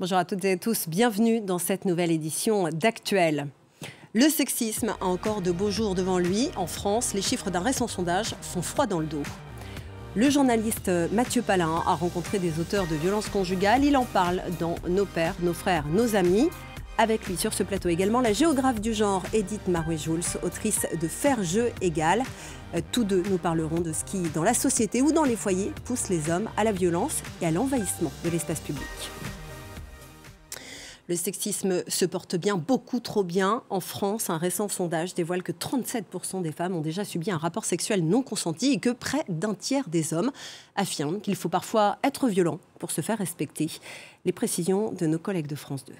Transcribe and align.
Bonjour 0.00 0.18
à 0.18 0.24
toutes 0.24 0.44
et 0.44 0.52
à 0.52 0.56
tous, 0.56 0.88
bienvenue 0.88 1.40
dans 1.40 1.58
cette 1.58 1.84
nouvelle 1.84 2.12
édition 2.12 2.68
d'Actuel. 2.68 3.48
Le 4.14 4.28
sexisme 4.28 4.94
a 5.00 5.04
encore 5.04 5.42
de 5.42 5.50
beaux 5.50 5.72
jours 5.72 5.96
devant 5.96 6.20
lui. 6.20 6.50
En 6.54 6.68
France, 6.68 7.14
les 7.14 7.20
chiffres 7.20 7.50
d'un 7.50 7.62
récent 7.62 7.88
sondage 7.88 8.36
font 8.40 8.62
froid 8.62 8.86
dans 8.86 9.00
le 9.00 9.06
dos. 9.06 9.24
Le 10.14 10.30
journaliste 10.30 10.88
Mathieu 11.10 11.42
Palin 11.42 11.82
a 11.84 11.96
rencontré 11.96 12.38
des 12.38 12.60
auteurs 12.60 12.86
de 12.86 12.94
violences 12.94 13.28
conjugales. 13.28 13.82
Il 13.82 13.96
en 13.96 14.04
parle 14.04 14.40
dans 14.60 14.76
Nos 14.88 15.04
pères, 15.04 15.34
nos 15.42 15.52
frères, 15.52 15.84
nos 15.88 16.14
amis. 16.14 16.48
Avec 16.96 17.26
lui 17.26 17.36
sur 17.36 17.52
ce 17.52 17.64
plateau 17.64 17.88
également 17.88 18.20
la 18.20 18.32
géographe 18.32 18.80
du 18.80 18.94
genre 18.94 19.24
Edith 19.32 19.66
Marouet-Jules, 19.66 20.22
autrice 20.44 20.86
de 21.00 21.08
Faire 21.08 21.42
jeu 21.42 21.72
égal. 21.80 22.22
Euh, 22.76 22.80
tous 22.92 23.02
deux 23.02 23.24
nous 23.28 23.38
parleront 23.38 23.80
de 23.80 23.92
ce 23.92 24.04
qui, 24.04 24.20
dans 24.32 24.44
la 24.44 24.54
société 24.54 25.02
ou 25.02 25.10
dans 25.10 25.24
les 25.24 25.36
foyers, 25.36 25.72
pousse 25.84 26.08
les 26.08 26.30
hommes 26.30 26.48
à 26.56 26.62
la 26.62 26.70
violence 26.70 27.20
et 27.42 27.46
à 27.46 27.50
l'envahissement 27.50 28.12
de 28.24 28.30
l'espace 28.30 28.60
public. 28.60 28.86
Le 31.08 31.16
sexisme 31.16 31.84
se 31.88 32.04
porte 32.04 32.36
bien, 32.36 32.56
beaucoup 32.58 33.00
trop 33.00 33.24
bien. 33.24 33.62
En 33.70 33.80
France, 33.80 34.28
un 34.28 34.36
récent 34.36 34.68
sondage 34.68 35.14
dévoile 35.14 35.42
que 35.42 35.52
37% 35.52 36.42
des 36.42 36.52
femmes 36.52 36.76
ont 36.76 36.82
déjà 36.82 37.02
subi 37.02 37.30
un 37.30 37.38
rapport 37.38 37.64
sexuel 37.64 38.04
non 38.04 38.22
consenti 38.22 38.72
et 38.72 38.78
que 38.78 38.90
près 38.90 39.24
d'un 39.30 39.54
tiers 39.54 39.88
des 39.88 40.12
hommes 40.12 40.30
affirment 40.76 41.22
qu'il 41.22 41.34
faut 41.34 41.48
parfois 41.48 41.98
être 42.04 42.28
violent 42.28 42.60
pour 42.78 42.90
se 42.90 43.00
faire 43.00 43.16
respecter. 43.16 43.70
Les 44.26 44.32
précisions 44.32 44.92
de 44.92 45.06
nos 45.06 45.18
collègues 45.18 45.46
de 45.46 45.54
France 45.54 45.86
2. 45.86 45.94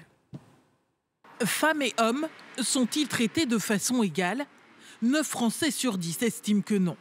Femmes 1.43 1.81
et 1.81 1.93
hommes 1.97 2.27
sont-ils 2.61 3.07
traités 3.07 3.47
de 3.47 3.57
façon 3.57 4.03
égale? 4.03 4.45
9 5.01 5.25
Français 5.25 5.71
sur 5.71 5.97
10 5.97 6.21
estiment 6.21 6.61
que 6.61 6.75
non. 6.75 6.97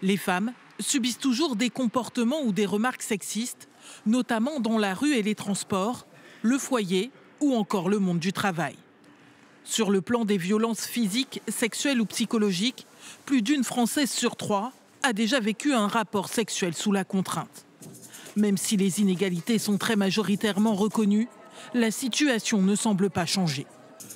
Les 0.00 0.16
femmes 0.16 0.52
subissent 0.78 1.18
toujours 1.18 1.56
des 1.56 1.70
comportements 1.70 2.42
ou 2.42 2.52
des 2.52 2.66
remarques 2.66 3.02
sexistes, 3.02 3.68
notamment 4.06 4.60
dans 4.60 4.78
la 4.78 4.94
rue 4.94 5.16
et 5.16 5.22
les 5.22 5.34
transports, 5.34 6.06
le 6.42 6.56
foyer 6.56 7.10
ou 7.40 7.54
encore 7.54 7.88
le 7.88 7.98
monde 7.98 8.18
du 8.18 8.32
travail. 8.32 8.76
Sur 9.64 9.90
le 9.90 10.00
plan 10.00 10.24
des 10.24 10.38
violences 10.38 10.86
physiques, 10.86 11.42
sexuelles 11.48 12.00
ou 12.00 12.06
psychologiques, 12.06 12.86
plus 13.26 13.42
d'une 13.42 13.64
Française 13.64 14.10
sur 14.10 14.36
trois 14.36 14.72
a 15.02 15.12
déjà 15.12 15.40
vécu 15.40 15.74
un 15.74 15.88
rapport 15.88 16.28
sexuel 16.28 16.74
sous 16.74 16.92
la 16.92 17.04
contrainte. 17.04 17.66
Même 18.36 18.56
si 18.56 18.76
les 18.76 19.00
inégalités 19.00 19.58
sont 19.58 19.78
très 19.78 19.96
majoritairement 19.96 20.74
reconnues, 20.74 21.28
la 21.74 21.90
situation 21.90 22.62
ne 22.62 22.74
semble 22.74 23.10
pas 23.10 23.26
changer. 23.26 23.66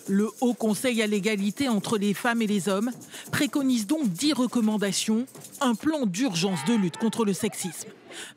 Le 0.09 0.29
Haut 0.41 0.55
Conseil 0.55 1.03
à 1.03 1.07
l'égalité 1.07 1.69
entre 1.69 1.99
les 1.99 2.15
femmes 2.15 2.43
et 2.43 2.47
les 2.47 2.69
hommes 2.69 2.91
préconise 3.31 3.87
donc 3.87 4.09
10 4.09 4.33
recommandations, 4.33 5.27
un 5.61 5.75
plan 5.75 6.07
d'urgence 6.07 6.65
de 6.67 6.75
lutte 6.75 6.97
contre 6.97 7.25
le 7.25 7.33
sexisme. 7.33 7.89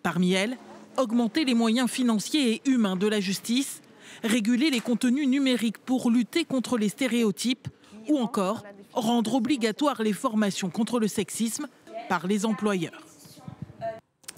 Parmi 0.04 0.34
elles, 0.34 0.58
augmenter 0.98 1.46
les 1.46 1.56
moyens 1.56 1.90
financiers 1.90 2.54
et 2.54 2.70
humains 2.70 2.96
de 2.96 3.08
la 3.08 3.20
justice, 3.20 3.82
réguler 4.26 4.70
les 4.70 4.80
contenus 4.80 5.28
numériques 5.28 5.78
pour 5.78 6.10
lutter 6.10 6.46
contre 6.46 6.78
les 6.78 6.90
stéréotypes 6.90 7.68
ou 8.10 8.18
encore 8.18 8.64
rendre 8.94 9.36
obligatoires 9.36 10.02
les 10.02 10.14
formations 10.14 10.70
contre 10.70 11.00
le 11.00 11.08
sexisme 11.08 11.68
par 12.10 12.28
les 12.28 12.46
employeurs. 12.46 13.04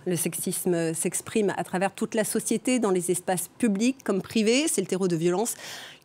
Le 0.07 0.15
sexisme 0.15 0.93
s'exprime 0.93 1.53
à 1.57 1.65
travers 1.65 1.93
toute 1.93 2.15
la 2.15 2.23
société, 2.23 2.79
dans 2.79 2.91
les 2.91 3.11
espaces 3.11 3.49
publics 3.57 3.97
comme 4.05 4.21
privés. 4.21 4.69
C'est 4.69 4.79
le 4.79 4.87
terreau 4.87 5.09
de 5.09 5.17
violence 5.17 5.55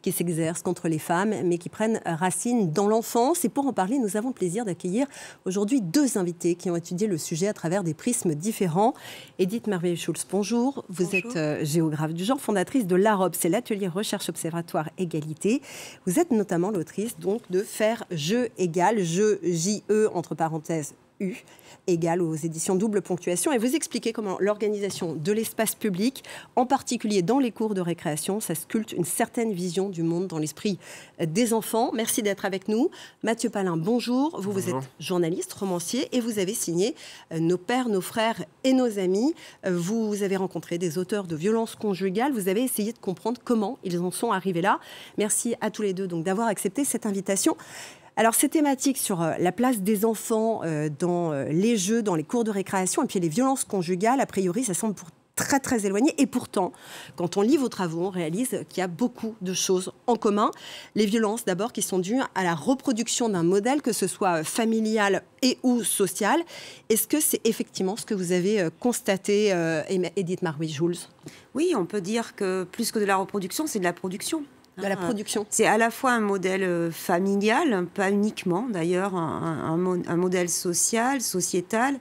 qui 0.03 0.11
s'exercent 0.11 0.63
contre 0.63 0.89
les 0.89 0.99
femmes, 0.99 1.33
mais 1.45 1.57
qui 1.57 1.69
prennent 1.69 2.01
racine 2.05 2.73
dans 2.73 2.89
l'enfance. 2.89 3.45
Et 3.45 3.49
pour 3.49 3.65
en 3.69 3.73
parler, 3.73 4.01
nous 4.01 4.17
avons 4.17 4.31
le 4.31 4.35
plaisir 4.35 4.65
d'accueillir 4.65 5.07
aujourd'hui 5.45 5.81
deux 5.81 6.19
invités 6.19 6.57
qui 6.57 6.69
ont 6.69 6.75
étudié 6.75 7.07
le 7.07 7.17
sujet 7.17 7.47
à 7.47 7.53
travers 7.53 7.85
des 7.85 7.95
prismes 7.95 8.35
différents. 8.35 8.93
Edith 9.39 9.69
Merveille-Schulz, 9.69 10.27
bonjour. 10.29 10.85
Vous 10.89 11.15
êtes 11.15 11.37
euh, 11.37 11.65
géographe 11.65 12.13
du 12.13 12.25
genre, 12.25 12.41
fondatrice 12.41 12.89
de 12.89 12.97
l'AROB, 12.97 13.37
c'est 13.39 13.49
l'atelier 13.49 13.87
recherche 13.87 14.29
observatoire 14.29 14.91
égalité. 14.99 15.63
Vous 16.07 16.19
êtes 16.19 16.33
notamment 16.33 16.73
l'autrice 16.73 17.21
donc 17.21 17.49
de 17.51 17.61
Faire 17.63 18.05
jeu 18.11 18.49
égal, 18.59 19.01
jeu 19.05 19.39
J-E 19.45 20.11
entre 20.13 20.35
parenthèses 20.35 20.95
U 21.23 21.45
égale 21.87 22.23
aux 22.23 22.35
éditions 22.35 22.77
Double 22.77 23.03
Ponctuation 23.03 23.53
et 23.53 23.59
vous 23.59 23.75
expliquez 23.75 24.13
comment 24.13 24.37
l'organisation 24.39 25.15
de 25.15 25.33
l'espace 25.33 25.75
public, 25.75 26.23
en 26.55 26.67
particulier 26.67 27.23
dans 27.23 27.39
les 27.39 27.51
cours 27.51 27.75
de 27.75 27.81
récréation, 27.81 28.41
ça 28.41 28.55
sculpte 28.55 28.93
une 28.93 29.05
certaine 29.05 29.53
vision 29.53 29.89
du 29.89 30.03
monde 30.03 30.27
dans 30.29 30.39
l'esprit 30.39 30.79
des 31.21 31.53
enfants. 31.53 31.91
Merci 31.93 32.23
d'être 32.23 32.45
avec 32.45 32.69
nous. 32.69 32.91
Mathieu 33.23 33.51
Palin, 33.51 33.77
bonjour. 33.77 34.41
Vous, 34.41 34.53
vous 34.53 34.69
êtes 34.69 34.91
journaliste, 35.01 35.53
romancier 35.53 36.09
et 36.13 36.21
vous 36.21 36.39
avez 36.39 36.55
signé 36.55 36.95
euh, 37.33 37.39
Nos 37.39 37.59
pères, 37.59 37.89
nos 37.89 38.01
frères 38.01 38.45
et 38.65 38.73
nos 38.73 38.99
amis. 38.99 39.35
Euh, 39.67 39.77
vous 39.77 40.23
avez 40.23 40.37
rencontré 40.37 40.79
des 40.79 40.99
auteurs 40.99 41.27
de 41.27 41.37
violences 41.37 41.75
conjugales. 41.75 42.33
Vous 42.33 42.49
avez 42.49 42.63
essayé 42.63 42.93
de 42.93 42.99
comprendre 42.99 43.41
comment 43.43 43.79
ils 43.83 43.99
en 43.99 44.11
sont 44.11 44.33
arrivés 44.33 44.63
là. 44.63 44.79
Merci 45.19 45.55
à 45.61 45.71
tous 45.71 45.83
les 45.83 45.95
deux 45.95 46.07
donc 46.07 46.25
d'avoir 46.25 46.49
accepté 46.49 46.85
cette 46.85 47.07
invitation. 47.07 47.57
Alors, 48.17 48.35
ces 48.35 48.51
thématiques 48.51 48.99
sur 48.99 49.23
euh, 49.23 49.33
la 49.39 49.53
place 49.53 49.81
des 49.81 50.05
enfants 50.05 50.61
euh, 50.65 50.91
dans 50.99 51.33
euh, 51.33 51.45
les 51.45 51.79
jeux, 51.79 52.03
dans 52.03 52.15
les 52.15 52.25
cours 52.25 52.45
de 52.45 52.51
récréation, 52.51 53.03
et 53.03 53.07
puis 53.07 53.21
les 53.21 53.29
violences 53.29 53.65
conjugales, 53.65 54.21
a 54.21 54.27
priori, 54.27 54.65
ça 54.65 54.75
semble 54.75 54.95
très 55.35 55.61
très 55.61 55.87
éloigné. 55.87 56.15
Et 56.19 56.27
pourtant, 56.27 56.73
quand 57.17 57.39
on 57.39 57.41
lit 57.41 57.57
vos 57.57 57.71
travaux, 57.71 58.05
on 58.05 58.11
réalise 58.11 58.65
qu'il 58.69 58.79
y 58.79 58.83
a 58.83 58.87
beaucoup 58.87 59.35
de 59.41 59.55
choses 59.55 59.93
en 60.07 60.17
commun. 60.17 60.51
Les 60.95 61.07
violences, 61.07 61.47
d'abord, 61.47 61.73
qui 61.73 61.81
sont 61.81 61.99
dues 61.99 62.21
à 62.35 62.45
la 62.45 62.55
reproduction 62.55 63.31
d'un 63.31 63.43
modèle, 63.43 63.81
que 63.81 63.95
ce 63.95 64.07
soit 64.07 64.45
familial 64.45 65.23
et 65.41 65.57
ou 65.63 65.83
social. 65.83 66.39
Est-ce 66.91 67.09
que 67.09 67.19
c'est 67.19 67.41
effectivement 67.45 67.97
ce 67.97 68.05
que 68.05 68.15
vous 68.15 68.33
avez 68.33 68.69
constaté, 68.79 69.55
Edith 70.17 70.43
Marouy-Jules 70.43 70.99
Oui, 71.55 71.73
on 71.75 71.87
peut 71.87 72.03
dire 72.03 72.37
que 72.37 72.65
plus 72.65 72.93
que 72.93 72.99
de 72.99 73.07
la 73.07 73.17
reproduction, 73.17 73.67
c'est 73.67 73.79
de 73.79 73.85
la 73.85 73.95
production 73.95 74.45
de 74.79 74.83
la 74.83 74.93
ah. 74.93 74.97
production. 74.97 75.47
C'est 75.51 75.67
à 75.67 75.79
la 75.79 75.91
fois 75.91 76.13
un 76.13 76.21
modèle 76.21 76.63
euh, 76.63 76.91
familial, 76.91 77.87
pas 77.95 78.11
uniquement 78.11 78.67
d'ailleurs, 78.69 79.15
un, 79.15 79.77
modèle 80.17 80.49
social, 80.49 81.21
sociétal, 81.21 81.97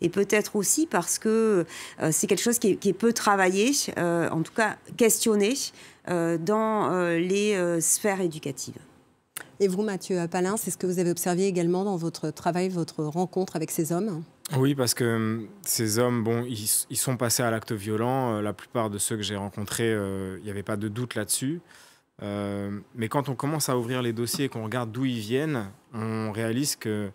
et 0.00 0.08
peut-être 0.08 0.56
aussi 0.56 0.86
parce 0.86 1.18
que 1.18 1.66
euh, 2.00 2.08
c'est 2.10 2.26
quelque 2.26 2.42
chose 2.42 2.58
qui 2.58 2.78
est, 2.82 2.92
peu 2.92 3.12
travaillé, 3.12 3.72
euh, 3.98 4.28
en 4.30 4.42
tout 4.42 4.52
cas 4.52 4.76
questionné, 4.96 5.54
dans 6.08 6.90
les 7.18 7.80
sphères 7.80 8.20
éducatives. 8.20 8.78
Et 9.60 9.68
vous, 9.68 9.82
Mathieu 9.82 10.26
Palin, 10.28 10.56
c'est 10.56 10.72
ce 10.72 10.76
que 10.76 10.86
vous 10.86 10.98
avez 10.98 11.10
observé 11.10 11.44
également 11.46 11.84
dans 11.84 11.96
votre 11.96 12.30
travail, 12.30 12.68
votre 12.68 13.04
rencontre 13.04 13.54
avec 13.54 13.70
ces 13.70 13.92
hommes? 13.92 14.24
Oui, 14.56 14.74
parce 14.74 14.94
que 14.94 15.04
hum, 15.04 15.46
ces 15.62 16.00
hommes, 16.00 16.24
bon, 16.24 16.44
ils, 16.48 16.68
ils 16.88 16.96
sont 16.96 17.16
passés 17.16 17.44
à 17.44 17.50
l'acte 17.52 17.70
violent. 17.70 18.40
La 18.40 18.52
plupart 18.52 18.90
de 18.90 18.98
ceux 18.98 19.16
que 19.16 19.22
j'ai 19.22 19.36
rencontrés, 19.36 19.92
il 19.92 20.42
n'y 20.42 20.50
avait 20.50 20.64
pas 20.64 20.76
de 20.76 20.88
doute 20.88 21.14
là-dessus. 21.14 21.60
Euh, 22.22 22.78
mais 22.94 23.08
quand 23.08 23.28
on 23.28 23.34
commence 23.34 23.68
à 23.68 23.76
ouvrir 23.78 24.02
les 24.02 24.12
dossiers 24.12 24.46
et 24.46 24.48
qu'on 24.48 24.64
regarde 24.64 24.92
d'où 24.92 25.04
ils 25.04 25.20
viennent, 25.20 25.70
on 25.94 26.32
réalise 26.32 26.76
que, 26.76 27.10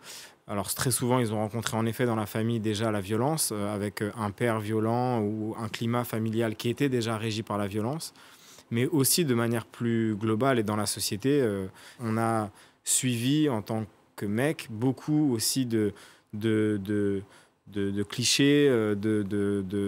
alors 0.47 0.73
très 0.73 0.91
souvent, 0.91 1.19
ils 1.19 1.33
ont 1.33 1.37
rencontré 1.37 1.77
en 1.77 1.85
effet 1.85 2.05
dans 2.05 2.15
la 2.15 2.25
famille 2.25 2.59
déjà 2.59 2.91
la 2.91 3.01
violence, 3.01 3.51
euh, 3.53 3.73
avec 3.73 4.01
euh, 4.01 4.11
un 4.17 4.31
père 4.31 4.59
violent 4.59 5.21
ou 5.21 5.55
un 5.59 5.69
climat 5.69 6.03
familial 6.03 6.55
qui 6.55 6.69
était 6.69 6.89
déjà 6.89 7.17
régi 7.17 7.43
par 7.43 7.57
la 7.57 7.67
violence, 7.67 8.13
mais 8.71 8.87
aussi 8.87 9.25
de 9.25 9.35
manière 9.35 9.65
plus 9.65 10.15
globale 10.15 10.57
et 10.59 10.63
dans 10.63 10.75
la 10.75 10.87
société, 10.87 11.47
on 11.99 12.17
a 12.17 12.49
suivi 12.83 13.47
en 13.47 13.61
tant 13.61 13.85
que 14.15 14.25
mec 14.25 14.67
beaucoup 14.71 15.33
aussi 15.33 15.67
de, 15.67 15.93
clichés, 18.09 18.95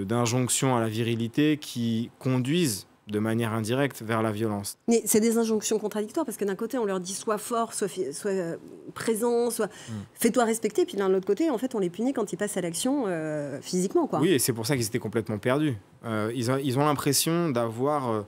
d'injonctions 0.05 0.75
à 0.75 0.79
la 0.79 0.89
virilité 0.89 1.57
qui 1.57 2.11
conduisent 2.19 2.85
de 3.07 3.19
manière 3.19 3.53
indirecte 3.53 4.01
vers 4.01 4.21
la 4.21 4.31
violence. 4.31 4.77
Mais 4.87 5.01
c'est 5.05 5.19
des 5.19 5.37
injonctions 5.37 5.79
contradictoires 5.79 6.25
parce 6.25 6.37
que 6.37 6.45
d'un 6.45 6.55
côté 6.55 6.77
on 6.77 6.85
leur 6.85 6.99
dit 6.99 7.13
sois 7.13 7.37
fort, 7.37 7.73
sois, 7.73 7.87
euh, 8.25 8.57
présent, 8.93 9.49
soit 9.49 9.67
hmm. 9.67 9.93
fais-toi 10.13 10.43
respecter, 10.43 10.85
puis 10.85 10.97
d'un 10.97 11.13
autre 11.13 11.25
côté 11.25 11.49
en 11.49 11.57
fait 11.57 11.75
on 11.75 11.79
les 11.79 11.89
punit 11.89 12.13
quand 12.13 12.33
ils 12.33 12.37
passent 12.37 12.57
à 12.57 12.61
l'action 12.61 13.05
euh, 13.07 13.59
physiquement 13.61 14.07
quoi. 14.07 14.19
Oui 14.19 14.33
et 14.33 14.39
c'est 14.39 14.53
pour 14.53 14.65
ça 14.65 14.75
qu'ils 14.75 14.85
étaient 14.85 14.99
complètement 14.99 15.37
perdus. 15.37 15.77
Euh, 16.05 16.31
ils, 16.35 16.49
ils, 16.63 16.77
ont 16.77 16.85
l'impression 16.85 17.49
d'avoir 17.49 18.25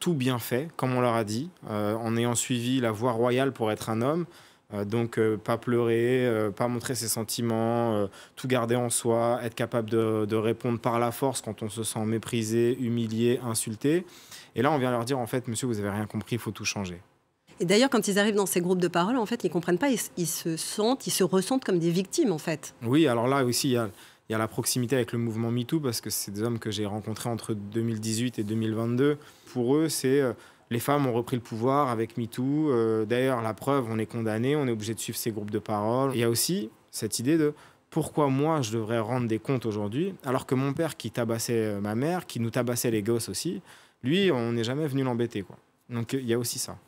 tout 0.00 0.14
bien 0.14 0.38
fait 0.38 0.68
comme 0.76 0.94
on 0.94 1.00
leur 1.00 1.14
a 1.14 1.24
dit, 1.24 1.50
en 1.68 2.16
ayant 2.16 2.34
suivi 2.34 2.80
la 2.80 2.90
voie 2.90 3.12
royale 3.12 3.52
pour 3.52 3.70
être 3.70 3.88
un 3.88 4.02
homme. 4.02 4.26
Euh, 4.72 4.84
donc, 4.84 5.18
euh, 5.18 5.36
pas 5.36 5.58
pleurer, 5.58 6.26
euh, 6.26 6.50
pas 6.50 6.68
montrer 6.68 6.94
ses 6.94 7.08
sentiments, 7.08 8.08
tout 8.36 8.48
garder 8.48 8.76
en 8.76 8.90
soi, 8.90 9.40
être 9.42 9.54
capable 9.54 9.90
de, 9.90 10.36
répondre 10.36 10.78
par 10.78 10.98
la 10.98 11.12
force 11.12 11.42
quand 11.42 11.62
on 11.62 11.68
se 11.68 11.82
sent 11.82 12.04
méprisé, 12.04 12.76
humilié, 12.80 13.40
insulté. 13.44 14.06
Et 14.54 14.62
là, 14.62 14.72
on 14.72 14.78
vient 14.78 14.90
leur 14.90 15.04
dire, 15.04 15.18
en 15.18 15.26
fait, 15.26 15.48
monsieur, 15.48 15.66
vous 15.66 15.78
avez 15.78 15.90
rien 15.90 16.06
compris, 16.06 16.36
il 16.36 16.38
faut 16.38 16.50
tout 16.50 16.64
changer. 16.64 17.00
Et 17.58 17.66
d'ailleurs, 17.66 17.90
quand 17.90 18.08
ils 18.08 18.18
arrivent 18.18 18.36
dans 18.36 18.46
ces 18.46 18.62
groupes 18.62 18.80
de 18.80 18.88
parole, 18.88 19.18
en 19.18 19.26
fait, 19.26 19.44
ils 19.44 19.50
comprennent 19.50 19.78
pas, 19.78 19.90
ils, 19.90 20.26
se 20.26 20.56
sentent, 20.56 21.06
ils 21.06 21.10
se 21.10 21.24
ressentent 21.24 21.64
comme 21.64 21.78
des 21.78 21.90
victimes, 21.90 22.32
en 22.32 22.38
fait. 22.38 22.74
Oui, 22.82 23.06
alors 23.06 23.28
là 23.28 23.44
aussi, 23.44 23.68
il 23.68 23.72
y 23.72 23.76
a, 23.76 23.90
y 24.30 24.34
a, 24.34 24.38
la 24.38 24.48
proximité 24.48 24.96
avec 24.96 25.12
le 25.12 25.18
mouvement 25.18 25.50
MeToo, 25.50 25.78
parce 25.78 26.00
que 26.00 26.08
c'est 26.08 26.30
des 26.30 26.42
hommes 26.42 26.58
que 26.58 26.70
j'ai 26.70 26.86
rencontrés 26.86 27.28
entre 27.28 27.52
2018 27.52 28.38
et 28.38 28.44
2022. 28.44 29.18
Pour 29.52 29.76
eux, 29.76 29.90
c'est 29.90 30.22
les 30.70 30.78
femmes 30.78 31.06
ont 31.06 31.12
repris 31.12 31.36
le 31.36 31.42
pouvoir 31.42 31.88
avec 31.88 32.16
MeToo. 32.16 32.70
Euh, 32.70 33.04
d'ailleurs, 33.04 33.42
la 33.42 33.54
preuve, 33.54 33.86
on 33.90 33.98
est 33.98 34.06
condamné, 34.06 34.54
on 34.56 34.66
est 34.66 34.70
obligé 34.70 34.94
de 34.94 35.00
suivre 35.00 35.18
ces 35.18 35.32
groupes 35.32 35.50
de 35.50 35.58
parole. 35.58 36.12
Il 36.14 36.20
y 36.20 36.24
a 36.24 36.30
aussi 36.30 36.70
cette 36.90 37.18
idée 37.18 37.36
de 37.36 37.52
pourquoi 37.90 38.28
moi 38.28 38.62
je 38.62 38.70
devrais 38.70 39.00
rendre 39.00 39.26
des 39.26 39.40
comptes 39.40 39.66
aujourd'hui, 39.66 40.14
alors 40.24 40.46
que 40.46 40.54
mon 40.54 40.72
père 40.72 40.96
qui 40.96 41.10
tabassait 41.10 41.54
euh, 41.54 41.80
ma 41.80 41.96
mère, 41.96 42.26
qui 42.26 42.38
nous 42.38 42.50
tabassait 42.50 42.92
les 42.92 43.02
gosses 43.02 43.28
aussi, 43.28 43.60
Lui, 44.04 44.30
on 44.30 44.52
n'est 44.52 44.64
jamais 44.64 44.86
venu 44.86 45.02
l'embêter. 45.02 45.44
Donc 45.88 46.12
il 46.12 46.26
y 46.26 46.32
a 46.32 46.38
aussi 46.38 46.58
ça. 46.58 46.78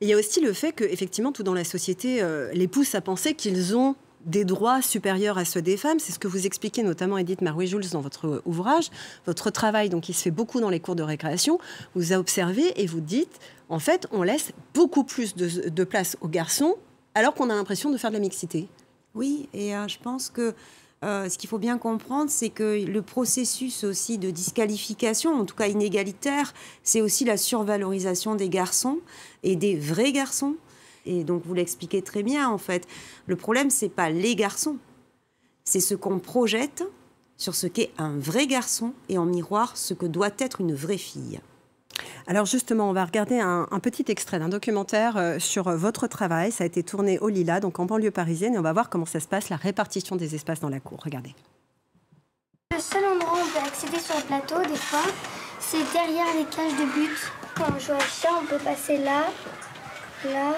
il 0.00 0.08
y 0.08 0.12
a 0.12 0.16
aussi 0.16 0.40
le 0.40 0.52
fait 0.52 0.72
que, 0.72 0.84
effectivement, 0.84 1.30
tout 1.30 1.44
dans 1.44 1.54
la 1.54 1.64
société 1.64 2.20
euh, 2.20 2.50
les 2.52 2.66
pousse 2.66 2.94
à 2.96 3.00
penser 3.00 3.34
qu'ils 3.34 3.76
ont 3.76 3.94
des 4.24 4.44
droits 4.44 4.82
supérieurs 4.82 5.38
à 5.38 5.44
ceux 5.44 5.62
des 5.62 5.76
femmes. 5.76 5.98
C'est 5.98 6.12
ce 6.12 6.18
que 6.18 6.28
vous 6.28 6.46
expliquez 6.46 6.82
notamment, 6.82 7.18
Edith 7.18 7.40
Marouet-Jules, 7.40 7.90
dans 7.90 8.00
votre 8.00 8.42
ouvrage. 8.44 8.90
Votre 9.26 9.50
travail, 9.50 9.88
donc, 9.88 10.08
il 10.08 10.14
se 10.14 10.22
fait 10.22 10.30
beaucoup 10.30 10.60
dans 10.60 10.70
les 10.70 10.80
cours 10.80 10.96
de 10.96 11.02
récréation. 11.02 11.58
Vous 11.94 12.12
a 12.12 12.16
observé 12.16 12.80
et 12.80 12.86
vous 12.86 13.00
dites, 13.00 13.38
en 13.68 13.78
fait, 13.78 14.06
on 14.12 14.22
laisse 14.22 14.52
beaucoup 14.74 15.04
plus 15.04 15.34
de, 15.34 15.84
place 15.84 16.16
aux 16.20 16.28
garçons 16.28 16.76
alors 17.14 17.34
qu'on 17.34 17.50
a 17.50 17.54
l'impression 17.54 17.90
de 17.90 17.96
faire 17.96 18.10
de 18.10 18.16
la 18.16 18.20
mixité. 18.20 18.68
Oui, 19.14 19.48
et 19.52 19.74
euh, 19.74 19.88
je 19.88 19.98
pense 19.98 20.28
que 20.28 20.54
euh, 21.04 21.28
ce 21.28 21.38
qu'il 21.38 21.48
faut 21.48 21.58
bien 21.58 21.78
comprendre, 21.78 22.30
c'est 22.30 22.48
que 22.48 22.84
le 22.84 23.02
processus 23.02 23.84
aussi 23.84 24.18
de 24.18 24.30
disqualification, 24.30 25.32
en 25.32 25.44
tout 25.44 25.54
cas 25.54 25.68
inégalitaire, 25.68 26.52
c'est 26.82 27.00
aussi 27.00 27.24
la 27.24 27.36
survalorisation 27.36 28.34
des 28.34 28.48
garçons 28.48 28.98
et 29.42 29.56
des 29.56 29.76
vrais 29.76 30.12
garçons 30.12 30.56
et 31.08 31.24
donc 31.24 31.42
vous 31.44 31.54
l'expliquez 31.54 32.02
très 32.02 32.22
bien 32.22 32.48
en 32.48 32.58
fait. 32.58 32.86
Le 33.26 33.36
problème 33.36 33.70
c'est 33.70 33.88
pas 33.88 34.10
les 34.10 34.36
garçons, 34.36 34.76
c'est 35.64 35.80
ce 35.80 35.94
qu'on 35.94 36.18
projette 36.18 36.84
sur 37.36 37.54
ce 37.54 37.66
qu'est 37.66 37.90
un 37.98 38.18
vrai 38.18 38.46
garçon 38.46 38.92
et 39.08 39.16
en 39.16 39.24
miroir 39.24 39.76
ce 39.76 39.94
que 39.94 40.06
doit 40.06 40.30
être 40.38 40.60
une 40.60 40.74
vraie 40.74 40.98
fille. 40.98 41.40
Alors 42.26 42.44
justement, 42.44 42.90
on 42.90 42.92
va 42.92 43.04
regarder 43.04 43.40
un, 43.40 43.66
petit 43.80 44.04
extrait 44.08 44.38
d'un 44.38 44.48
documentaire 44.48 45.16
euh, 45.16 45.38
sur 45.38 45.70
votre 45.70 46.06
travail. 46.06 46.52
Ça 46.52 46.64
a 46.64 46.66
été 46.66 46.82
tourné 46.82 47.18
au 47.18 47.28
Lila, 47.28 47.60
donc 47.60 47.78
en 47.78 47.86
banlieue 47.86 48.10
parisienne, 48.10 48.54
et 48.54 48.58
on 48.58 48.62
va 48.62 48.72
voir 48.72 48.90
comment 48.90 49.06
ça 49.06 49.20
se 49.20 49.26
passe, 49.26 49.48
la 49.48 49.56
répartition 49.56 50.16
des 50.16 50.34
espaces 50.34 50.60
dans 50.60 50.68
la 50.68 50.80
cour. 50.80 51.00
Regardez. 51.02 51.34
Le 52.70 52.78
seul 52.78 53.02
endroit 53.04 53.32
où 53.32 53.42
on 53.42 53.60
peut 53.60 53.66
accéder 53.66 53.98
sur 53.98 54.14
le 54.16 54.22
plateau, 54.24 54.60
des 54.68 54.76
fois, 54.76 55.10
c'est 55.58 55.90
derrière 55.92 56.26
les 56.36 56.44
cages 56.44 56.78
de 56.78 56.84
but. 56.92 57.32
Quand 57.56 57.64
on 57.74 57.78
joue 57.78 57.92
à 57.92 58.00
chat, 58.00 58.28
on 58.42 58.46
peut 58.46 58.62
passer 58.62 58.98
là, 58.98 59.24
là, 60.24 60.56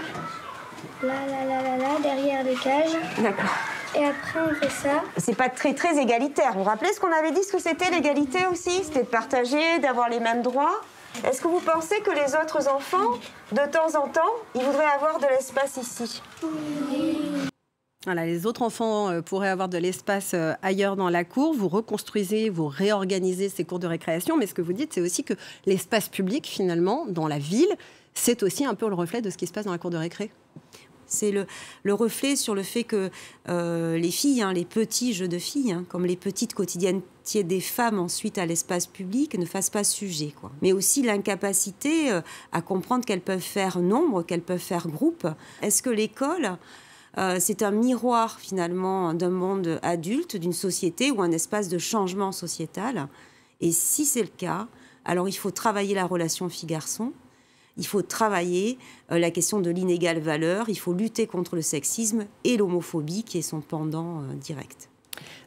là, 1.02 1.12
là, 1.28 1.44
là, 1.44 1.62
là, 1.62 1.76
là, 1.76 1.98
derrière 2.02 2.44
les 2.44 2.54
cages. 2.54 2.96
D'accord. 3.18 3.50
Et 3.94 4.04
après, 4.04 4.40
on 4.48 4.54
fait 4.54 4.70
ça. 4.70 5.02
C'est 5.16 5.36
pas 5.36 5.48
très, 5.48 5.74
très 5.74 5.98
égalitaire. 5.98 6.52
Vous 6.52 6.60
vous 6.60 6.64
rappelez 6.64 6.92
ce 6.92 7.00
qu'on 7.00 7.12
avait 7.12 7.32
dit, 7.32 7.42
ce 7.42 7.52
que 7.52 7.60
c'était 7.60 7.90
l'égalité 7.90 8.46
aussi? 8.50 8.84
C'était 8.84 9.02
de 9.02 9.08
partager, 9.08 9.78
d'avoir 9.80 10.08
les 10.08 10.20
mêmes 10.20 10.42
droits. 10.42 10.80
Est-ce 11.24 11.40
que 11.40 11.48
vous 11.48 11.60
pensez 11.60 12.00
que 12.00 12.10
les 12.12 12.36
autres 12.36 12.68
enfants, 12.68 13.18
de 13.50 13.66
temps 13.70 14.00
en 14.00 14.06
temps, 14.06 14.30
ils 14.54 14.62
voudraient 14.62 14.92
avoir 14.94 15.18
de 15.18 15.26
l'espace 15.26 15.76
ici? 15.76 16.22
Oui. 16.42 17.29
Les 18.06 18.46
autres 18.46 18.62
enfants 18.62 19.10
euh, 19.10 19.20
pourraient 19.20 19.50
avoir 19.50 19.68
de 19.68 19.76
l'espace 19.76 20.30
euh, 20.32 20.54
ailleurs 20.62 20.96
dans 20.96 21.10
la 21.10 21.22
cour. 21.22 21.52
Vous 21.52 21.68
reconstruisez, 21.68 22.48
vous 22.48 22.66
réorganisez 22.66 23.50
ces 23.50 23.64
cours 23.64 23.78
de 23.78 23.86
récréation. 23.86 24.38
Mais 24.38 24.46
ce 24.46 24.54
que 24.54 24.62
vous 24.62 24.72
dites, 24.72 24.94
c'est 24.94 25.02
aussi 25.02 25.22
que 25.22 25.34
l'espace 25.66 26.08
public, 26.08 26.46
finalement, 26.46 27.04
dans 27.06 27.28
la 27.28 27.38
ville, 27.38 27.68
c'est 28.14 28.42
aussi 28.42 28.64
un 28.64 28.74
peu 28.74 28.88
le 28.88 28.94
reflet 28.94 29.20
de 29.20 29.28
ce 29.28 29.36
qui 29.36 29.46
se 29.46 29.52
passe 29.52 29.66
dans 29.66 29.72
la 29.72 29.76
cour 29.76 29.90
de 29.90 29.98
récré. 29.98 30.30
C'est 31.04 31.30
le, 31.30 31.46
reflet 31.92 32.36
sur 32.36 32.54
le 32.54 32.62
fait 32.62 32.84
que 32.84 33.10
euh, 33.50 33.98
les 33.98 34.10
filles, 34.10 34.40
hein, 34.40 34.54
les 34.54 34.64
petits 34.64 35.12
jeux 35.12 35.28
de 35.28 35.38
filles, 35.38 35.72
hein, 35.72 35.84
comme 35.90 36.06
les 36.06 36.16
petites 36.16 36.54
quotidiennetés 36.54 37.42
des 37.42 37.60
femmes 37.60 37.98
ensuite 37.98 38.38
à 38.38 38.46
l'espace 38.46 38.86
public, 38.86 39.36
ne 39.38 39.44
fassent 39.44 39.68
pas 39.68 39.84
sujet. 39.84 40.32
Mais 40.62 40.72
aussi 40.72 41.02
l'incapacité 41.02 42.18
à 42.52 42.62
comprendre 42.62 43.04
qu'elles 43.04 43.20
peuvent 43.20 43.40
faire 43.40 43.78
nombre, 43.78 44.22
qu'elles 44.22 44.40
peuvent 44.40 44.58
faire 44.58 44.88
groupe. 44.88 45.26
Est-ce 45.60 45.82
que 45.82 45.90
l'école, 45.90 46.56
euh, 47.18 47.38
c'est 47.40 47.62
un 47.62 47.70
miroir 47.70 48.38
finalement 48.38 49.14
d'un 49.14 49.30
monde 49.30 49.80
adulte, 49.82 50.36
d'une 50.36 50.52
société 50.52 51.10
ou 51.10 51.22
un 51.22 51.32
espace 51.32 51.68
de 51.68 51.78
changement 51.78 52.32
sociétal. 52.32 53.08
Et 53.60 53.72
si 53.72 54.04
c'est 54.04 54.22
le 54.22 54.28
cas, 54.28 54.68
alors 55.04 55.28
il 55.28 55.32
faut 55.32 55.50
travailler 55.50 55.94
la 55.94 56.06
relation 56.06 56.48
fille-garçon. 56.48 57.12
Il 57.76 57.86
faut 57.86 58.02
travailler 58.02 58.78
euh, 59.10 59.18
la 59.18 59.30
question 59.30 59.60
de 59.60 59.70
l'inégale 59.70 60.20
valeur, 60.20 60.68
il 60.68 60.78
faut 60.78 60.92
lutter 60.92 61.26
contre 61.26 61.56
le 61.56 61.62
sexisme 61.62 62.26
et 62.44 62.56
l'homophobie 62.56 63.24
qui 63.24 63.38
est 63.38 63.42
son 63.42 63.60
pendant 63.60 64.20
euh, 64.20 64.34
direct. 64.34 64.88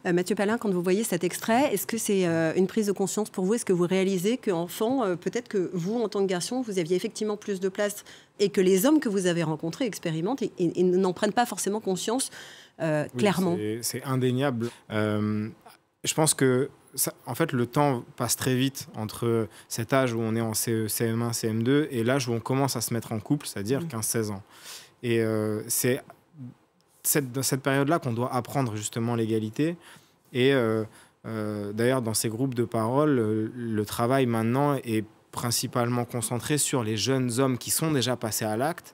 Euh, 0.06 0.14
Mathieu 0.14 0.36
Palin, 0.36 0.58
quand 0.58 0.70
vous 0.70 0.82
voyez 0.82 1.04
cet 1.04 1.24
extrait, 1.24 1.74
est-ce 1.74 1.88
que 1.88 1.98
c'est 1.98 2.26
une 2.58 2.68
prise 2.68 2.88
de 2.88 2.92
conscience 2.92 3.30
pour 3.30 3.46
vous? 3.46 3.54
Est-ce 3.54 3.66
que 3.66 3.74
vous 3.74 3.88
réalisez 3.88 4.38
qu'enfant, 4.38 5.16
peut-être 5.18 5.48
que 5.48 5.70
vous, 5.74 6.02
en 6.02 6.10
tant 6.10 6.22
que 6.22 6.30
garçon, 6.30 6.62
vous 6.62 6.80
aviez 6.80 6.96
effectivement 6.96 7.38
plus 7.38 7.60
de 7.60 7.70
place 7.70 8.04
et 8.40 8.50
que 8.50 8.62
les 8.62 8.86
hommes 8.86 9.00
que 9.00 9.10
vous 9.10 9.28
avez 9.28 9.44
rencontrés 9.44 9.86
expérimentent 9.86 10.42
et, 10.42 10.84
n'en 10.84 11.14
prennent 11.14 11.34
pas 11.34 11.46
forcément 11.46 11.80
conscience 11.80 12.32
clairement? 13.18 13.58
C'est 13.82 14.04
indéniable. 14.04 14.70
je 14.90 16.14
pense 16.14 16.34
que 16.34 16.70
en 17.26 17.36
fait, 17.36 17.52
le 17.52 17.66
temps 17.66 18.04
passe 18.16 18.36
très 18.36 18.56
vite 18.56 18.88
entre 18.96 19.48
cet 19.68 19.94
âge 19.94 20.14
où 20.14 20.20
on 20.20 20.36
est 20.36 20.42
en 20.42 20.54
CE, 20.54 20.88
CM1, 20.88 21.34
CM2 21.34 21.88
et 21.90 22.04
l'âge 22.04 22.28
où 22.28 22.34
on 22.34 22.40
commence 22.40 22.76
à 22.76 22.82
se 22.82 22.94
mettre 22.94 23.12
en 23.12 23.20
couple, 23.20 23.48
c'est-à-dire 23.48 23.82
15-16 23.86 24.32
ans. 24.32 24.44
Et 25.02 25.20
euh, 25.20 25.62
c'est 25.68 26.02
cette, 27.04 27.32
dans 27.32 27.44
cette 27.44 27.62
période-là 27.62 28.00
qu'on 28.00 28.14
doit 28.14 28.34
apprendre 28.34 28.76
justement 28.76 29.16
l'égalité. 29.16 29.76
Et 30.32 30.54
euh, 30.54 30.84
euh, 31.26 31.74
d'ailleurs, 31.74 32.02
dans 32.02 32.14
ces 32.14 32.30
groupes 32.30 32.56
de 32.56 32.66
parole, 32.66 33.52
le 33.54 33.86
travail 33.86 34.26
maintenant 34.26 34.76
est 34.84 35.06
principalement 35.32 36.06
concentré 36.06 36.58
sur 36.58 36.84
les 36.84 36.96
jeunes 36.96 37.40
hommes 37.40 37.58
qui 37.58 37.72
sont 37.72 37.92
déjà 37.92 38.16
passés 38.16 38.46
à 38.46 38.56
l'acte 38.56 38.94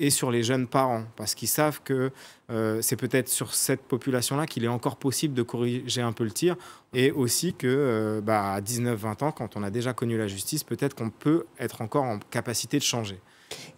et 0.00 0.08
sur 0.08 0.30
les 0.30 0.42
jeunes 0.42 0.66
parents, 0.66 1.04
parce 1.14 1.34
qu'ils 1.34 1.48
savent 1.48 1.82
que 1.84 2.10
euh, 2.50 2.80
c'est 2.80 2.96
peut-être 2.96 3.28
sur 3.28 3.54
cette 3.54 3.82
population-là 3.82 4.46
qu'il 4.46 4.64
est 4.64 4.68
encore 4.68 4.96
possible 4.96 5.34
de 5.34 5.42
corriger 5.42 6.00
un 6.00 6.12
peu 6.12 6.24
le 6.24 6.30
tir, 6.30 6.56
et 6.94 7.12
aussi 7.12 7.52
que 7.52 7.66
euh, 7.68 8.20
bah, 8.22 8.54
à 8.54 8.60
19-20 8.62 9.24
ans, 9.24 9.30
quand 9.30 9.56
on 9.56 9.62
a 9.62 9.70
déjà 9.70 9.92
connu 9.92 10.16
la 10.16 10.26
justice, 10.26 10.64
peut-être 10.64 10.94
qu'on 10.94 11.10
peut 11.10 11.44
être 11.58 11.82
encore 11.82 12.04
en 12.04 12.18
capacité 12.18 12.78
de 12.78 12.82
changer. 12.82 13.20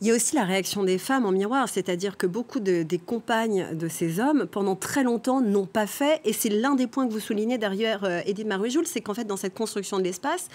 Il 0.00 0.06
y 0.06 0.10
a 0.10 0.14
aussi 0.14 0.34
la 0.34 0.44
réaction 0.44 0.84
des 0.84 0.98
femmes 0.98 1.26
en 1.26 1.32
miroir, 1.32 1.68
c'est-à-dire 1.68 2.16
que 2.16 2.26
beaucoup 2.26 2.60
de, 2.60 2.82
des 2.82 2.98
compagnes 2.98 3.74
de 3.74 3.88
ces 3.88 4.20
hommes, 4.20 4.46
pendant 4.46 4.76
très 4.76 5.02
longtemps, 5.02 5.40
n'ont 5.40 5.66
pas 5.66 5.86
fait, 5.86 6.20
et 6.24 6.32
c'est 6.32 6.48
l'un 6.48 6.74
des 6.74 6.86
points 6.86 7.06
que 7.06 7.12
vous 7.12 7.20
soulignez 7.20 7.58
derrière 7.58 8.04
euh, 8.04 8.20
Edith 8.26 8.48
c'est 8.84 9.00
qu'en 9.00 9.14
fait, 9.14 9.24
dans 9.24 9.36
cette 9.36 9.54
construction 9.54 9.98
de 9.98 10.04
l'espace, 10.04 10.48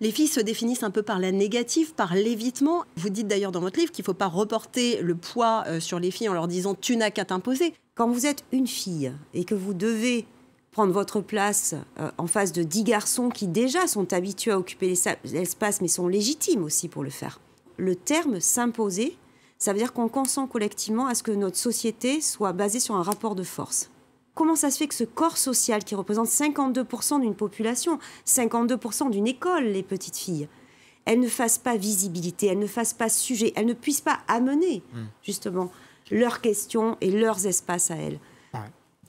les 0.00 0.10
filles 0.10 0.28
se 0.28 0.40
définissent 0.40 0.82
un 0.82 0.90
peu 0.90 1.02
par 1.02 1.18
la 1.18 1.32
négative, 1.32 1.94
par 1.94 2.14
l'évitement. 2.14 2.84
Vous 2.96 3.10
dites 3.10 3.28
d'ailleurs 3.28 3.52
dans 3.52 3.60
votre 3.60 3.78
livre 3.78 3.92
qu'il 3.92 4.02
ne 4.02 4.06
faut 4.06 4.14
pas 4.14 4.26
reporter 4.26 5.00
le 5.00 5.14
poids 5.14 5.64
euh, 5.66 5.80
sur 5.80 6.00
les 6.00 6.10
filles 6.10 6.28
en 6.28 6.34
leur 6.34 6.48
disant 6.48 6.74
tu 6.74 6.96
n'as 6.96 7.10
qu'à 7.10 7.24
t'imposer. 7.24 7.74
Quand 7.94 8.08
vous 8.08 8.26
êtes 8.26 8.44
une 8.52 8.66
fille 8.66 9.12
et 9.34 9.44
que 9.44 9.54
vous 9.54 9.74
devez 9.74 10.26
prendre 10.72 10.92
votre 10.92 11.20
place 11.20 11.74
euh, 12.00 12.10
en 12.18 12.26
face 12.26 12.52
de 12.52 12.64
dix 12.64 12.82
garçons 12.82 13.28
qui 13.28 13.46
déjà 13.46 13.86
sont 13.86 14.12
habitués 14.12 14.50
à 14.50 14.58
occuper 14.58 14.94
l'espace 15.24 15.80
mais 15.80 15.88
sont 15.88 16.08
légitimes 16.08 16.64
aussi 16.64 16.88
pour 16.88 17.04
le 17.04 17.10
faire 17.10 17.38
le 17.76 17.96
terme 17.96 18.40
s'imposer, 18.40 19.16
ça 19.58 19.72
veut 19.72 19.78
dire 19.78 19.92
qu'on 19.92 20.08
consent 20.08 20.46
collectivement 20.46 21.06
à 21.06 21.14
ce 21.14 21.22
que 21.22 21.32
notre 21.32 21.56
société 21.56 22.20
soit 22.20 22.52
basée 22.52 22.80
sur 22.80 22.94
un 22.96 23.02
rapport 23.02 23.34
de 23.34 23.42
force. 23.42 23.90
Comment 24.34 24.56
ça 24.56 24.70
se 24.70 24.78
fait 24.78 24.88
que 24.88 24.94
ce 24.94 25.04
corps 25.04 25.38
social 25.38 25.84
qui 25.84 25.94
représente 25.94 26.26
52% 26.26 27.20
d'une 27.20 27.36
population, 27.36 27.98
52% 28.26 29.10
d'une 29.10 29.28
école, 29.28 29.64
les 29.64 29.84
petites 29.84 30.16
filles, 30.16 30.48
elles 31.04 31.20
ne 31.20 31.28
fassent 31.28 31.58
pas 31.58 31.76
visibilité, 31.76 32.46
elles 32.46 32.58
ne 32.58 32.66
fassent 32.66 32.94
pas 32.94 33.08
sujet, 33.08 33.52
elles 33.54 33.66
ne 33.66 33.74
puissent 33.74 34.00
pas 34.00 34.18
amener 34.26 34.82
hmm. 34.92 35.04
justement 35.22 35.70
leurs 36.10 36.40
questions 36.40 36.96
et 37.00 37.10
leurs 37.10 37.46
espaces 37.46 37.90
à 37.90 37.96
elles 37.96 38.18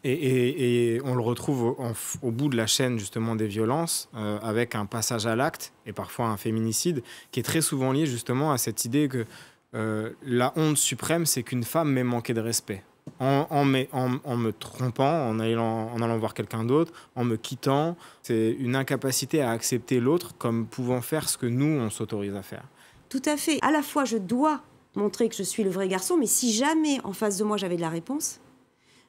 et, 0.06 1.02
on 1.04 1.16
le 1.16 1.22
retrouve 1.22 1.76
au, 2.22 2.32
bout 2.32 2.50
de 2.50 2.58
la 2.58 2.68
chaîne 2.68 3.00
justement 3.00 3.36
des 3.36 3.48
violences, 3.48 4.10
euh, 4.16 4.40
avec 4.42 4.76
un 4.76 4.86
passage 4.86 5.26
à 5.26 5.36
l'acte 5.36 5.74
et 5.86 5.94
parfois 5.94 6.28
un 6.28 6.38
féminicide, 6.38 7.04
qui 7.32 7.40
est 7.40 7.44
très 7.44 7.62
souvent 7.62 7.92
lié 7.92 8.06
justement 8.06 8.52
à 8.52 8.58
cette 8.58 8.86
idée 8.86 9.08
que 9.08 9.26
euh, 9.74 10.12
la 10.24 10.54
honte 10.56 10.78
suprême, 10.78 11.26
c'est 11.26 11.44
qu'une 11.44 11.64
femme 11.64 11.92
m'ait 11.92 12.04
manqué 12.04 12.34
de 12.34 12.42
respect. 12.42 12.84
En, 13.20 13.66
me 13.66 14.52
trompant, 14.52 15.30
en 15.30 15.40
allant, 15.40 15.92
en 15.94 16.02
allant 16.02 16.18
voir 16.18 16.34
quelqu'un 16.34 16.64
d'autre, 16.64 16.92
en 17.16 17.24
me 17.24 17.36
quittant, 17.36 17.96
c'est 18.24 18.56
une 18.60 18.76
incapacité 18.76 19.42
à 19.42 19.52
accepter 19.52 20.00
l'autre 20.00 20.36
comme 20.38 20.66
pouvant 20.66 21.02
faire 21.02 21.30
ce 21.30 21.38
que 21.38 21.46
nous, 21.46 21.80
on 21.80 21.92
s'autorise 21.92 22.36
à 22.36 22.42
faire. 22.42 22.64
Tout 23.10 23.22
à 23.26 23.38
fait. 23.38 23.60
À 23.62 23.72
la 23.72 23.84
fois, 23.84 24.06
je 24.06 24.18
dois 24.18 24.62
montrer 24.96 25.30
que 25.30 25.36
je 25.36 25.44
suis 25.44 25.64
le 25.64 25.70
vrai 25.70 25.88
garçon, 25.88 26.18
mais 26.18 26.26
si 26.26 26.52
jamais 26.52 27.00
en 27.04 27.14
face 27.14 27.38
de 27.38 27.44
moi 27.44 27.58
j'avais 27.58 27.76
de 27.76 27.82
la 27.82 27.90
réponse, 27.90 28.40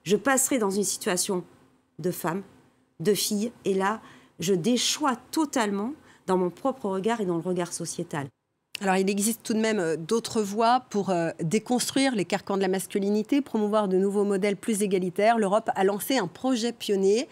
je 0.06 0.16
passerai 0.16 0.58
dans 0.58 0.70
une 0.70 0.84
situation 0.84 1.44
de 1.98 2.10
femme, 2.10 2.42
de 3.00 3.12
fille, 3.12 3.52
et 3.64 3.74
là, 3.74 4.00
je 4.38 4.54
déchois 4.54 5.16
totalement 5.32 5.92
dans 6.26 6.38
mon 6.38 6.48
propre 6.48 6.88
regard 6.88 7.20
et 7.20 7.26
dans 7.26 7.36
le 7.36 7.42
regard 7.42 7.72
sociétal. 7.72 8.28
Alors, 8.82 8.96
il 8.96 9.08
existe 9.08 9.42
tout 9.42 9.54
de 9.54 9.58
même 9.58 9.78
euh, 9.78 9.96
d'autres 9.96 10.42
voies 10.42 10.84
pour 10.90 11.08
euh, 11.08 11.30
déconstruire 11.42 12.14
les 12.14 12.26
carcans 12.26 12.58
de 12.58 12.62
la 12.62 12.68
masculinité, 12.68 13.40
promouvoir 13.40 13.88
de 13.88 13.96
nouveaux 13.96 14.24
modèles 14.24 14.56
plus 14.56 14.82
égalitaires. 14.82 15.38
L'Europe 15.38 15.70
a 15.74 15.82
lancé 15.82 16.18
un 16.18 16.26
projet 16.26 16.72
pionnier 16.72 17.26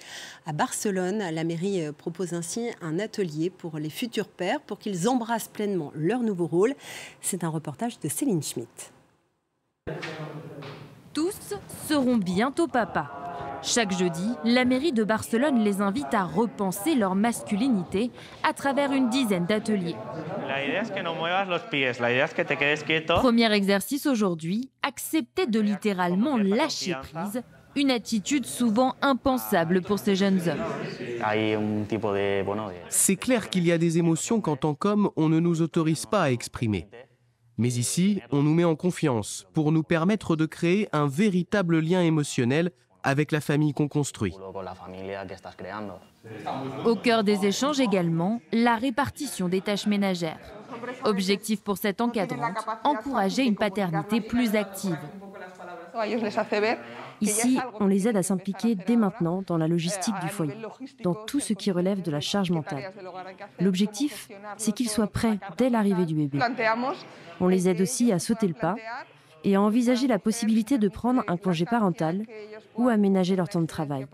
à 0.46 0.54
Barcelone. 0.54 1.18
La 1.18 1.44
mairie 1.44 1.84
euh, 1.84 1.92
propose 1.92 2.32
ainsi 2.32 2.70
un 2.80 2.98
atelier 2.98 3.50
pour 3.50 3.78
les 3.78 3.90
futurs 3.90 4.28
pères 4.28 4.62
pour 4.62 4.78
qu'ils 4.78 5.06
embrassent 5.06 5.48
pleinement 5.48 5.92
leur 5.94 6.20
nouveau 6.20 6.46
rôle. 6.46 6.74
C'est 7.20 7.44
un 7.44 7.50
reportage 7.50 8.00
de 8.00 8.08
Céline 8.08 8.42
Schmitt 8.42 8.92
tous 11.14 11.54
seront 11.88 12.16
bientôt 12.16 12.66
papa. 12.66 13.60
Chaque 13.62 13.96
jeudi, 13.96 14.28
la 14.44 14.66
mairie 14.66 14.92
de 14.92 15.04
Barcelone 15.04 15.64
les 15.64 15.80
invite 15.80 16.12
à 16.12 16.24
repenser 16.24 16.94
leur 16.94 17.14
masculinité 17.14 18.10
à 18.42 18.52
travers 18.52 18.92
une 18.92 19.08
dizaine 19.08 19.46
d'ateliers. 19.46 19.96
Premier 23.06 23.52
exercice 23.52 24.06
aujourd'hui, 24.06 24.70
accepter 24.82 25.46
de 25.46 25.60
littéralement 25.60 26.36
lâcher 26.36 26.94
prise, 27.00 27.42
une 27.76 27.90
attitude 27.90 28.44
souvent 28.44 28.94
impensable 29.00 29.80
pour 29.80 29.98
ces 29.98 30.16
jeunes 30.16 30.40
hommes. 30.48 30.62
C'est 32.88 33.16
clair 33.16 33.48
qu'il 33.48 33.66
y 33.66 33.72
a 33.72 33.78
des 33.78 33.98
émotions 33.98 34.40
qu'en 34.40 34.56
tant 34.56 34.74
qu'homme, 34.74 35.10
on 35.16 35.28
ne 35.28 35.40
nous 35.40 35.62
autorise 35.62 36.06
pas 36.06 36.22
à 36.22 36.30
exprimer. 36.30 36.86
Mais 37.56 37.68
ici, 37.74 38.20
on 38.32 38.42
nous 38.42 38.54
met 38.54 38.64
en 38.64 38.74
confiance 38.74 39.46
pour 39.52 39.70
nous 39.70 39.82
permettre 39.82 40.36
de 40.36 40.46
créer 40.46 40.88
un 40.92 41.06
véritable 41.06 41.78
lien 41.78 42.02
émotionnel 42.02 42.70
avec 43.04 43.30
la 43.32 43.40
famille 43.40 43.72
qu'on 43.72 43.86
construit. 43.86 44.34
Au 46.84 46.96
cœur 46.96 47.22
des 47.22 47.46
échanges 47.46 47.80
également, 47.80 48.40
la 48.52 48.76
répartition 48.76 49.48
des 49.48 49.60
tâches 49.60 49.86
ménagères. 49.86 50.38
Objectif 51.04 51.62
pour 51.62 51.76
cette 51.78 52.00
encadrante, 52.00 52.66
encourager 52.82 53.44
une 53.44 53.56
paternité 53.56 54.20
plus 54.20 54.56
active. 54.56 54.98
Ici, 57.20 57.58
on 57.80 57.86
les 57.86 58.08
aide 58.08 58.16
à 58.16 58.22
s'impliquer 58.22 58.74
dès 58.74 58.96
maintenant 58.96 59.42
dans 59.46 59.56
la 59.56 59.68
logistique 59.68 60.14
du 60.20 60.28
foyer, 60.28 60.54
dans 61.02 61.14
tout 61.14 61.40
ce 61.40 61.52
qui 61.52 61.70
relève 61.70 62.02
de 62.02 62.10
la 62.10 62.20
charge 62.20 62.50
mentale. 62.50 62.92
L'objectif, 63.60 64.28
c'est 64.56 64.72
qu'ils 64.72 64.88
soient 64.88 65.06
prêts 65.06 65.38
dès 65.56 65.70
l'arrivée 65.70 66.06
du 66.06 66.14
bébé. 66.14 66.38
On 67.40 67.48
les 67.48 67.68
aide 67.68 67.80
aussi 67.80 68.12
à 68.12 68.18
sauter 68.18 68.46
le 68.46 68.54
pas 68.54 68.76
et 69.44 69.56
à 69.56 69.60
envisager 69.60 70.06
la 70.06 70.18
possibilité 70.18 70.78
de 70.78 70.88
prendre 70.88 71.22
un 71.28 71.36
congé 71.36 71.66
parental 71.66 72.24
ou 72.76 72.88
aménager 72.88 73.36
leur 73.36 73.48
temps 73.48 73.60
de 73.60 73.66
travail. 73.66 74.06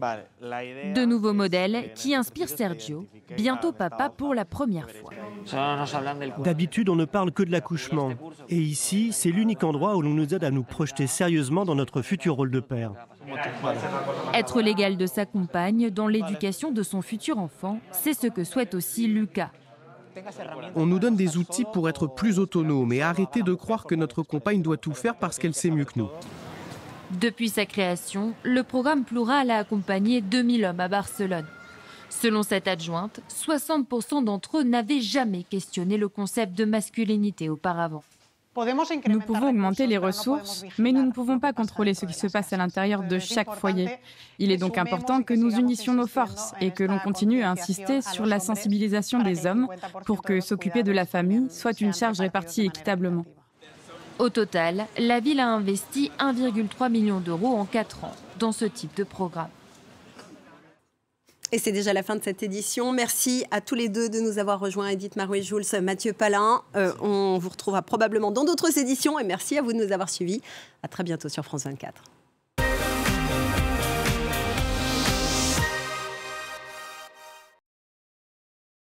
De 0.00 1.04
nouveaux 1.04 1.32
modèles 1.32 1.92
qui 1.94 2.14
inspirent 2.14 2.48
Sergio, 2.48 3.06
bientôt 3.36 3.72
papa 3.72 4.10
pour 4.10 4.34
la 4.34 4.44
première 4.44 4.90
fois. 4.90 5.10
D'habitude, 6.38 6.88
on 6.88 6.96
ne 6.96 7.04
parle 7.04 7.32
que 7.32 7.42
de 7.42 7.50
l'accouchement. 7.50 8.12
Et 8.48 8.58
ici, 8.58 9.12
c'est 9.12 9.30
l'unique 9.30 9.64
endroit 9.64 9.96
où 9.96 10.02
l'on 10.02 10.14
nous 10.14 10.34
aide 10.34 10.44
à 10.44 10.50
nous 10.50 10.62
projeter 10.62 11.06
sérieusement 11.06 11.64
dans 11.64 11.74
notre 11.74 12.02
futur 12.02 12.34
rôle 12.34 12.50
de 12.50 12.60
père. 12.60 12.92
Être 14.34 14.60
l'égal 14.60 14.96
de 14.96 15.06
sa 15.06 15.26
compagne 15.26 15.90
dans 15.90 16.08
l'éducation 16.08 16.70
de 16.70 16.82
son 16.82 17.02
futur 17.02 17.38
enfant, 17.38 17.78
c'est 17.90 18.14
ce 18.14 18.26
que 18.26 18.44
souhaite 18.44 18.74
aussi 18.74 19.06
Lucas. 19.08 19.50
On 20.74 20.86
nous 20.86 20.98
donne 20.98 21.16
des 21.16 21.36
outils 21.36 21.64
pour 21.72 21.88
être 21.88 22.06
plus 22.06 22.38
autonomes 22.38 22.92
et 22.92 23.02
arrêter 23.02 23.42
de 23.42 23.54
croire 23.54 23.84
que 23.84 23.94
notre 23.94 24.22
compagne 24.22 24.62
doit 24.62 24.76
tout 24.76 24.94
faire 24.94 25.16
parce 25.16 25.38
qu'elle 25.38 25.54
sait 25.54 25.70
mieux 25.70 25.84
que 25.84 25.98
nous. 25.98 26.08
Depuis 27.12 27.48
sa 27.50 27.66
création, 27.66 28.34
le 28.42 28.62
programme 28.62 29.04
Plural 29.04 29.50
a 29.50 29.58
accompagné 29.58 30.20
2000 30.20 30.64
hommes 30.64 30.80
à 30.80 30.88
Barcelone. 30.88 31.46
Selon 32.10 32.42
cette 32.42 32.66
adjointe, 32.66 33.20
60% 33.28 34.24
d'entre 34.24 34.58
eux 34.58 34.62
n'avaient 34.64 35.00
jamais 35.00 35.44
questionné 35.44 35.98
le 35.98 36.08
concept 36.08 36.54
de 36.54 36.64
masculinité 36.64 37.48
auparavant. 37.48 38.02
Nous 39.06 39.20
pouvons 39.20 39.50
augmenter 39.50 39.86
les 39.86 39.98
ressources, 39.98 40.64
mais 40.78 40.90
nous 40.90 41.04
ne 41.04 41.12
pouvons 41.12 41.38
pas 41.38 41.52
contrôler 41.52 41.92
ce 41.92 42.06
qui 42.06 42.14
se 42.14 42.26
passe 42.26 42.52
à 42.54 42.56
l'intérieur 42.56 43.02
de 43.02 43.18
chaque 43.18 43.54
foyer. 43.54 43.90
Il 44.38 44.50
est 44.50 44.56
donc 44.56 44.78
important 44.78 45.22
que 45.22 45.34
nous 45.34 45.56
unissions 45.56 45.92
nos 45.92 46.06
forces 46.06 46.54
et 46.60 46.70
que 46.70 46.82
l'on 46.82 46.98
continue 46.98 47.42
à 47.42 47.50
insister 47.50 48.00
sur 48.00 48.24
la 48.24 48.40
sensibilisation 48.40 49.22
des 49.22 49.46
hommes 49.46 49.68
pour 50.06 50.22
que 50.22 50.40
s'occuper 50.40 50.82
de 50.82 50.92
la 50.92 51.04
famille 51.04 51.48
soit 51.50 51.80
une 51.80 51.92
charge 51.92 52.20
répartie 52.20 52.62
équitablement. 52.62 53.26
Au 54.18 54.30
total, 54.30 54.86
la 54.98 55.20
ville 55.20 55.40
a 55.40 55.48
investi 55.48 56.10
1,3 56.18 56.90
million 56.90 57.20
d'euros 57.20 57.54
en 57.54 57.66
4 57.66 58.04
ans 58.04 58.14
dans 58.38 58.52
ce 58.52 58.64
type 58.64 58.96
de 58.96 59.04
programme. 59.04 59.50
Et 61.52 61.58
c'est 61.58 61.70
déjà 61.70 61.92
la 61.92 62.02
fin 62.02 62.16
de 62.16 62.24
cette 62.24 62.42
édition. 62.42 62.92
Merci 62.92 63.44
à 63.50 63.60
tous 63.60 63.74
les 63.74 63.88
deux 63.88 64.08
de 64.08 64.18
nous 64.18 64.38
avoir 64.38 64.58
rejoints, 64.58 64.88
Edith 64.88 65.16
Marouet-Jules, 65.16 65.80
Mathieu 65.82 66.12
Palin. 66.12 66.62
Euh, 66.74 66.92
on 67.00 67.38
vous 67.38 67.50
retrouvera 67.50 67.82
probablement 67.82 68.32
dans 68.32 68.44
d'autres 68.44 68.78
éditions 68.78 69.18
et 69.18 69.24
merci 69.24 69.56
à 69.58 69.62
vous 69.62 69.72
de 69.72 69.78
nous 69.78 69.92
avoir 69.92 70.08
suivis. 70.08 70.40
À 70.82 70.88
très 70.88 71.04
bientôt 71.04 71.28
sur 71.28 71.44
France 71.44 71.64
24. 71.64 72.15